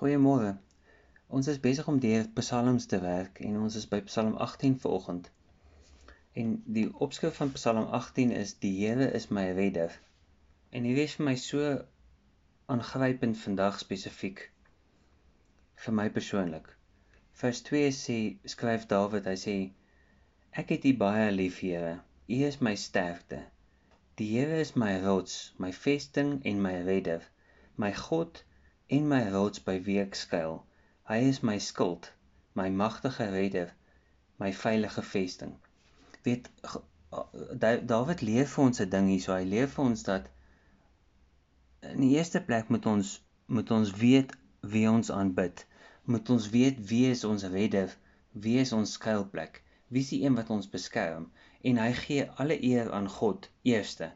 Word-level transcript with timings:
Goeiemôre. 0.00 0.54
Ons 1.36 1.48
is 1.52 1.58
besig 1.64 1.88
om 1.92 1.98
deur 2.00 2.28
Psalms 2.36 2.86
te 2.88 2.98
werk 3.02 3.40
en 3.44 3.58
ons 3.64 3.74
is 3.80 3.82
by 3.88 3.98
Psalm 4.06 4.38
18 4.44 4.78
vanoggend. 4.80 5.26
En 6.42 6.54
die 6.76 6.86
opskrif 7.06 7.36
van 7.36 7.52
Psalm 7.58 7.90
18 7.98 8.32
is 8.38 8.54
die 8.62 8.70
Here 8.78 9.10
is 9.18 9.28
my 9.38 9.44
redder. 9.58 9.92
En 10.72 10.88
hierdie 10.88 11.04
is 11.10 11.18
vir 11.18 11.26
my 11.28 11.36
so 11.42 11.74
aangrypend 12.76 13.42
vandag 13.42 13.76
spesifiek 13.84 14.46
vir 15.84 15.98
my 16.00 16.08
persoonlik. 16.16 16.72
Vers 17.44 17.60
2 17.68 17.92
sê 18.00 18.18
skryf 18.56 18.88
Dawid, 18.94 19.28
hy 19.28 19.38
sê 19.44 19.56
ek 20.64 20.78
het 20.78 20.88
U 20.88 20.96
baie 21.04 21.28
lief, 21.36 21.60
Here. 21.60 21.98
U 22.24 22.44
is 22.48 22.62
my 22.64 22.72
sterkte. 22.88 23.44
Die 24.16 24.32
Here 24.32 24.64
is 24.64 24.78
my 24.80 24.94
rots, 25.04 25.40
my 25.58 25.74
vesting 25.84 26.38
en 26.48 26.68
my 26.70 26.78
redder, 26.88 27.28
my 27.76 27.92
God 28.06 28.46
en 28.96 29.06
my 29.08 29.22
rots 29.30 29.62
by 29.66 29.76
wie 29.86 29.98
ek 30.02 30.16
skuil. 30.18 30.56
Hy 31.10 31.18
is 31.32 31.42
my 31.46 31.58
skild, 31.62 32.10
my 32.58 32.68
magtige 32.82 33.26
redder, 33.34 33.70
my 34.42 34.50
veilige 34.62 35.02
vesting. 35.12 35.52
Weet 36.24 36.48
Dawid 37.92 38.20
leer 38.22 38.46
vir 38.50 38.64
ons 38.64 38.80
'n 38.82 38.90
ding 38.90 39.08
hierso. 39.10 39.32
Hy 39.34 39.46
leer 39.52 39.70
vir 39.74 39.84
ons 39.84 40.02
dat 40.08 40.28
in 41.92 42.00
die 42.04 42.10
eerste 42.16 42.40
plek 42.48 42.68
moet 42.74 42.86
ons 42.86 43.14
moet 43.58 43.70
ons 43.76 43.90
weet 44.02 44.34
wie 44.74 44.86
ons 44.90 45.10
aanbid. 45.10 45.64
Moet 46.04 46.30
ons 46.36 46.50
weet 46.56 46.82
wie 46.90 47.06
is 47.10 47.24
ons 47.24 47.46
redder? 47.54 47.96
Wie 48.32 48.58
is 48.64 48.72
ons 48.72 48.92
skuilplek? 48.98 49.62
Wie 49.88 50.02
is 50.06 50.12
die 50.14 50.20
een 50.24 50.38
wat 50.38 50.50
ons 50.56 50.70
beskerm? 50.74 51.30
En 51.66 51.82
hy 51.82 51.90
gee 52.02 52.28
alle 52.44 52.58
eer 52.72 52.92
aan 52.98 53.08
God 53.08 53.50
eerste. 53.62 54.12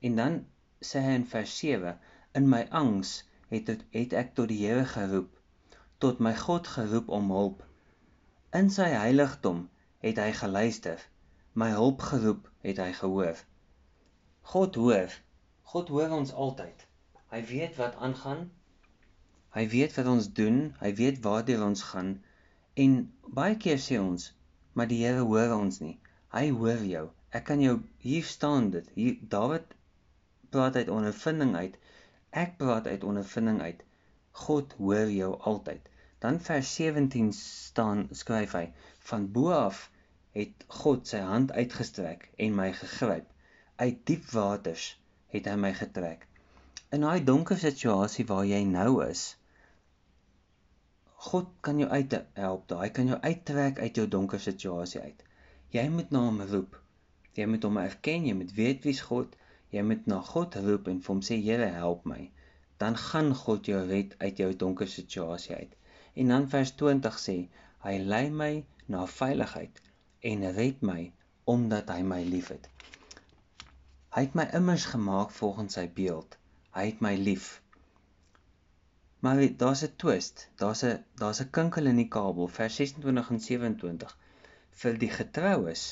En 0.00 0.18
dan 0.22 0.38
sê 0.90 1.02
hy 1.02 1.16
in 1.20 1.26
vers 1.36 1.58
7: 1.58 1.98
In 2.34 2.48
my 2.48 2.66
angs 2.70 3.16
het 3.52 3.66
het, 3.72 3.82
het 3.90 4.12
ek 4.12 4.34
tot 4.38 4.48
die 4.52 4.60
Here 4.66 4.84
geroep, 4.90 5.30
tot 6.02 6.18
my 6.18 6.34
God 6.36 6.66
geroep 6.66 7.08
om 7.18 7.30
hulp. 7.30 7.62
In 8.60 8.70
sy 8.74 8.88
heiligdom 8.92 9.66
het 10.04 10.18
hy 10.22 10.32
geluister, 10.40 11.00
my 11.54 11.70
hulp 11.74 12.02
geroep 12.10 12.50
het 12.66 12.80
hy 12.82 12.90
gehoor. 13.00 13.38
God 14.52 14.78
hoor, 14.82 15.14
God 15.72 15.88
hoor 15.94 16.14
ons 16.20 16.32
altyd. 16.32 16.86
Hy 17.32 17.42
weet 17.50 17.78
wat 17.80 17.96
aangaan. 17.98 18.46
Hy 19.56 19.64
weet 19.72 19.96
wat 19.96 20.10
ons 20.10 20.28
doen, 20.36 20.58
hy 20.82 20.92
weet 20.94 21.22
waartoe 21.24 21.58
ons 21.64 21.82
gaan 21.90 22.16
en 22.76 22.96
baie 23.38 23.56
keer 23.56 23.80
sê 23.80 23.96
ons, 23.98 24.28
maar 24.76 24.88
die 24.90 25.00
Here 25.02 25.24
hoor 25.24 25.54
ons 25.56 25.80
nie. 25.80 25.96
Hy 26.34 26.50
hoor 26.52 26.82
jou. 26.84 27.06
Ek 27.32 27.46
kan 27.48 27.62
jou 27.64 27.78
hier 28.04 28.24
staan 28.28 28.68
dit. 28.74 28.88
Hier 28.94 29.16
Dawid 29.32 29.72
praat 30.52 30.76
uit 30.76 30.92
ondervinding 30.92 31.54
uit 31.56 31.78
Ek 32.36 32.56
praat 32.60 32.86
uit 32.86 33.04
ondervinding 33.10 33.60
uit. 33.64 33.84
God 34.44 34.74
hoor 34.78 35.10
jou 35.10 35.30
altyd. 35.50 35.86
Dan 36.24 36.40
vers 36.40 36.74
17 36.74 37.30
staan 37.36 38.08
skryf 38.10 38.52
hy: 38.58 38.66
Van 39.10 39.24
bo 39.32 39.54
af 39.56 39.86
het 40.36 40.66
God 40.82 41.08
sy 41.08 41.22
hand 41.24 41.52
uitgestrek 41.52 42.28
en 42.46 42.58
my 42.58 42.68
gegryp. 42.76 43.30
Uit 43.76 44.02
diep 44.10 44.28
waters 44.34 44.90
het 45.32 45.48
hy 45.48 45.54
my 45.62 45.72
getrek. 45.80 46.26
In 46.92 47.06
daai 47.06 47.24
donker 47.24 47.58
situasie 47.60 48.26
waar 48.28 48.44
jy 48.48 48.60
nou 48.68 48.90
is, 49.06 49.24
God 51.30 51.48
kan 51.64 51.80
jou 51.80 51.88
uithelp. 51.88 52.76
Hy 52.82 52.90
kan 52.98 53.08
jou 53.10 53.18
uittrek 53.22 53.80
uit 53.80 53.96
jou 53.96 54.04
donker 54.12 54.40
situasie 54.40 55.00
uit. 55.00 55.24
Jy 55.72 55.88
moet 55.90 56.12
na 56.12 56.26
hom 56.28 56.44
roep. 56.52 56.76
Jy 57.36 57.48
moet 57.50 57.64
hom 57.66 57.80
erken, 57.80 58.28
jy 58.28 58.36
moet 58.36 58.52
weet 58.60 58.84
wie's 58.84 59.00
God 59.08 59.34
Jy 59.74 59.82
moet 59.82 60.06
na 60.06 60.20
God 60.22 60.54
roep 60.64 60.88
en 60.88 61.00
vir 61.02 61.12
hom 61.12 61.22
sê 61.28 61.36
Here 61.42 61.66
help 61.74 62.04
my. 62.06 62.30
Dan 62.82 62.96
gaan 62.96 63.32
God 63.34 63.66
jou 63.66 63.80
red 63.88 64.14
uit 64.18 64.38
jou 64.42 64.50
donker 64.62 64.88
situasie 64.88 65.56
uit. 65.56 65.72
En 66.14 66.28
dan 66.32 66.48
vers 66.52 66.72
20 66.82 67.18
sê 67.18 67.36
hy 67.86 67.94
lei 68.12 68.24
my 68.30 68.52
na 68.94 69.06
veiligheid 69.10 69.80
en 70.30 70.46
red 70.58 70.82
my 70.90 71.00
omdat 71.44 71.90
hy 71.94 72.02
my 72.02 72.22
liefhet. 72.24 72.68
Hy 74.16 74.22
het 74.24 74.36
my 74.38 74.46
immers 74.58 74.86
gemaak 74.92 75.34
volgens 75.38 75.76
sy 75.76 75.86
beeld. 75.98 76.38
Hy 76.76 76.86
het 76.90 77.02
my 77.04 77.14
lief. 77.20 77.48
Maar 79.20 79.42
daar's 79.60 79.82
'n 79.84 79.96
twist. 80.02 80.48
Daar's 80.62 80.84
'n 80.84 81.04
daar's 81.22 81.40
'n 81.42 81.50
kinkel 81.50 81.86
in 81.86 82.00
die 82.02 82.08
kabel 82.08 82.48
vers 82.48 82.76
26 82.76 83.30
en 83.30 83.40
27. 83.40 84.16
Vir 84.70 84.98
die 84.98 85.10
getroues 85.10 85.84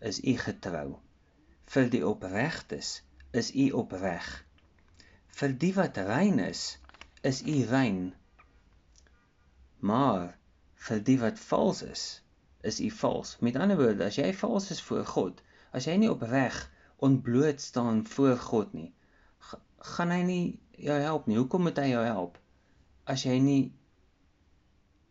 is 0.00 0.20
u 0.24 0.36
getrou. 0.36 0.98
Vir 1.64 1.90
die 1.90 2.06
opregtes 2.06 3.02
is 3.30 3.50
u 3.54 3.70
opreg. 3.82 4.26
Vir 5.40 5.54
die 5.62 5.72
wat 5.76 5.98
rein 6.08 6.38
is, 6.42 6.78
is 7.22 7.42
u 7.46 7.56
rein. 7.70 8.00
Maar 9.78 10.34
vir 10.86 11.02
die 11.06 11.18
wat 11.20 11.38
vals 11.38 11.82
is, 11.86 12.04
is 12.66 12.80
u 12.80 12.90
vals. 12.90 13.36
Met 13.40 13.56
ander 13.56 13.78
woorde, 13.78 14.04
as 14.04 14.18
jy 14.18 14.32
vals 14.36 14.70
is 14.74 14.82
voor 14.82 15.06
God, 15.06 15.42
as 15.76 15.86
jy 15.86 15.96
nie 16.00 16.10
opreg 16.10 16.58
ontbloot 17.00 17.60
staan 17.60 18.02
voor 18.06 18.36
God 18.36 18.74
nie, 18.76 18.90
gaan 19.94 20.12
hy 20.12 20.22
nie 20.26 20.44
jou 20.76 20.98
help 21.00 21.28
nie. 21.28 21.38
Hoekom 21.40 21.64
moet 21.68 21.78
hy 21.80 21.92
jou 21.92 22.02
help 22.04 22.36
as 23.08 23.24
jy 23.24 23.38
nie 23.40 23.62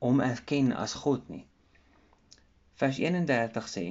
hom 0.04 0.22
erken 0.22 0.70
as 0.76 0.94
God 1.06 1.26
nie? 1.32 1.46
Vers 2.80 3.00
31 3.02 3.72
sê: 3.72 3.88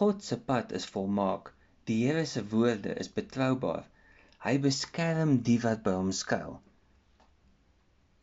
God 0.00 0.24
se 0.24 0.36
pad 0.48 0.74
is 0.76 0.88
volmaak 0.90 1.52
Die 1.90 2.00
Here 2.06 2.24
se 2.30 2.44
woorde 2.54 2.92
is 3.02 3.08
betroubaar. 3.18 3.86
Hy 4.46 4.52
beskerm 4.62 5.32
die 5.46 5.56
wat 5.64 5.80
by 5.86 5.96
hom 5.98 6.12
skuil. 6.14 6.60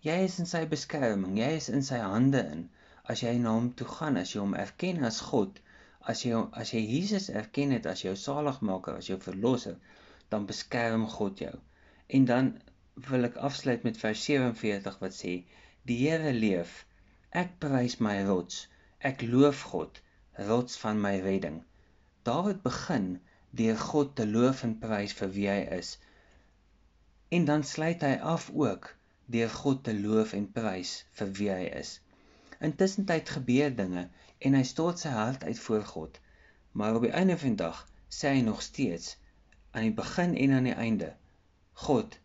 Jy 0.07 0.15
is 0.27 0.37
in 0.43 0.47
sy 0.51 0.61
beskerming. 0.71 1.33
Jy 1.41 1.49
is 1.57 1.67
in 1.79 1.83
sy 1.87 1.99
hande 1.99 2.43
in. 2.53 2.61
As 3.13 3.25
jy 3.25 3.33
na 3.41 3.57
hom 3.57 3.67
toe 3.81 3.87
gaan, 3.89 4.19
as 4.21 4.31
jy 4.31 4.39
hom 4.39 4.55
erken 4.61 5.03
as 5.09 5.19
God, 5.31 5.59
as 6.13 6.23
jy 6.23 6.45
as 6.63 6.71
jy 6.71 6.85
Jesus 6.93 7.27
erken 7.41 7.75
het 7.75 7.89
as 7.91 8.05
jou 8.05 8.15
saligmaker, 8.23 9.01
as 9.01 9.11
jou 9.11 9.19
verlosser, 9.27 9.75
dan 10.31 10.47
beskerm 10.47 11.03
God 11.17 11.43
jou. 11.43 11.53
En 12.07 12.31
dan 12.31 12.53
wil 13.11 13.27
ek 13.27 13.43
afsluit 13.49 13.83
met 13.89 13.99
vers 14.05 14.23
47 14.31 14.99
wat 15.03 15.19
sê: 15.19 15.37
Die 15.91 16.01
Here 16.05 16.31
leef. 16.39 16.85
Ek 17.43 17.57
prys 17.67 17.99
my 17.99 18.21
rots. 18.31 18.63
Ek 19.11 19.27
loof 19.27 19.67
God, 19.73 19.99
rots 20.53 20.79
van 20.85 21.03
my 21.03 21.17
redding. 21.29 21.65
Dawid 22.31 22.63
begin 22.63 23.17
deur 23.61 23.79
God 23.89 24.15
te 24.19 24.25
loof 24.27 24.63
en 24.67 24.75
prys 24.83 25.15
vir 25.19 25.31
wie 25.37 25.47
hy 25.51 25.61
is. 25.77 25.93
En 27.37 27.45
dan 27.49 27.63
sluit 27.63 28.03
hy 28.05 28.15
af 28.35 28.49
ook 28.53 28.89
deur 29.35 29.49
God 29.59 29.83
te 29.87 29.93
loof 29.97 30.33
en 30.37 30.47
prys 30.57 30.93
vir 31.19 31.31
wie 31.39 31.49
hy 31.53 31.63
is. 31.81 31.97
Intussen 32.69 33.05
tyd 33.09 33.29
gebeur 33.37 33.73
dinge 33.81 34.07
en 34.39 34.57
hy 34.57 34.63
stort 34.71 35.03
sy 35.03 35.13
hart 35.15 35.43
uit 35.43 35.59
voor 35.67 35.85
God. 35.93 36.19
Maar 36.71 36.99
op 36.99 37.07
die 37.07 37.15
einde 37.21 37.37
van 37.41 37.55
die 37.55 37.63
dag 37.63 37.83
sê 38.19 38.35
hy 38.35 38.43
nog 38.45 38.61
steeds 38.65 39.15
aan 39.71 39.89
die 39.89 39.97
begin 39.99 40.35
en 40.43 40.55
aan 40.57 40.69
die 40.69 40.77
einde: 40.87 41.11
God, 41.85 42.17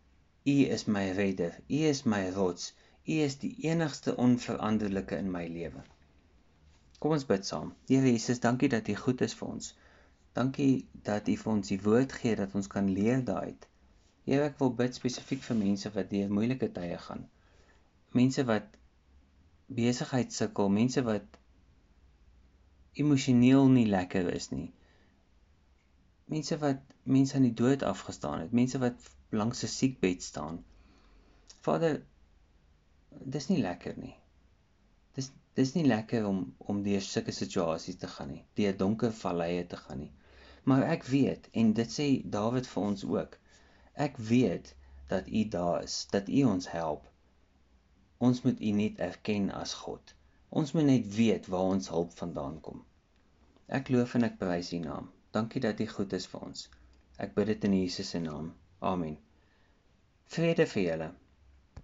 U 0.45 0.55
is 0.75 0.85
my 0.87 1.03
redder, 1.17 1.57
U 1.69 1.79
is 1.89 2.03
my 2.03 2.29
rots, 2.37 2.73
U 3.05 3.19
is 3.25 3.37
die 3.41 3.53
enigste 3.69 4.15
onveranderlike 4.17 5.17
in 5.17 5.31
my 5.31 5.43
lewe. 5.47 5.83
Kom 6.99 7.13
ons 7.17 7.27
bid 7.27 7.45
saam. 7.45 7.73
Here 7.87 8.11
Jesus, 8.11 8.39
dankie 8.39 8.69
dat 8.71 8.87
U 8.87 8.95
goed 8.95 9.21
is 9.21 9.35
vir 9.39 9.47
ons. 9.55 9.73
Dankie 10.33 10.87
dat 11.05 11.27
U 11.29 11.35
vir 11.37 11.51
ons 11.51 11.69
die 11.69 11.81
woord 11.81 12.13
gee 12.19 12.35
dat 12.35 12.55
ons 12.57 12.67
kan 12.67 12.87
leer 12.89 13.19
daaruit. 13.25 13.67
Here, 14.25 14.47
ek 14.49 14.57
wil 14.61 14.71
bid 14.79 14.95
spesifiek 14.97 15.43
vir 15.45 15.59
mense 15.59 15.91
wat 15.93 16.09
deur 16.09 16.31
moeilike 16.33 16.71
tye 16.73 16.97
gaan. 17.05 17.27
Mense 18.17 18.45
wat 18.49 18.79
besigheid 19.79 20.33
sukkel, 20.33 20.71
mense 20.73 21.03
wat 21.05 21.37
emosioneel 23.03 23.69
nie 23.75 23.85
lekker 23.89 24.29
is 24.33 24.49
nie. 24.53 24.71
Mense 26.33 26.57
wat 26.61 26.95
mense 27.03 27.37
aan 27.37 27.45
die 27.45 27.57
dood 27.61 27.85
afgestaan 27.85 28.45
het, 28.45 28.57
mense 28.61 28.81
wat 28.81 29.09
langs 29.29 29.63
'n 29.63 29.71
siekbed 29.75 30.23
staan. 30.23 30.63
Vader, 31.67 32.01
dis 33.37 33.49
nie 33.49 33.61
lekker 33.61 33.97
nie. 33.97 34.15
Dis 35.13 35.31
dis 35.53 35.73
nie 35.75 35.85
lekker 35.85 36.25
om 36.25 36.55
om 36.57 36.83
deur 36.83 37.01
sulke 37.01 37.31
situasies 37.31 38.01
te 38.01 38.07
gaan 38.07 38.31
nie, 38.31 38.43
deur 38.57 38.77
donker 38.77 39.11
valleie 39.23 39.65
te 39.67 39.77
gaan 39.77 39.99
nie. 40.07 40.11
Maar 40.63 40.83
ek 40.95 41.03
weet 41.03 41.49
en 41.51 41.73
dit 41.73 41.91
sê 41.91 42.07
Dawid 42.35 42.67
vir 42.73 42.83
ons 42.83 43.05
ook. 43.05 43.37
Ek 44.05 44.17
weet 44.17 44.75
dat 45.11 45.27
U 45.27 45.47
daar 45.55 45.83
is, 45.83 45.95
dat 46.11 46.29
U 46.29 46.43
ons 46.43 46.69
help. 46.71 47.09
Ons 48.17 48.41
moet 48.41 48.61
U 48.61 48.71
net 48.77 48.99
erken 48.99 49.51
as 49.51 49.73
God. 49.73 50.13
Ons 50.49 50.71
moet 50.71 50.85
net 50.85 51.09
weet 51.15 51.49
waar 51.51 51.73
ons 51.75 51.89
hulp 51.89 52.13
vandaan 52.17 52.59
kom. 52.61 52.83
Ek 53.67 53.89
loof 53.89 54.15
en 54.15 54.27
ek 54.29 54.39
prys 54.39 54.71
U 54.73 54.79
naam. 54.85 55.11
Dankie 55.35 55.61
dat 55.61 55.79
U 55.79 55.87
goed 55.87 56.13
is 56.13 56.29
vir 56.31 56.47
ons. 56.47 56.69
Ek 57.17 57.35
bid 57.35 57.51
dit 57.51 57.67
in 57.69 57.75
Jesus 57.81 58.13
se 58.15 58.19
naam. 58.23 58.53
Amen. 58.79 59.17
Vrede 60.33 60.65
vir 60.69 60.83
julle. 60.83 61.09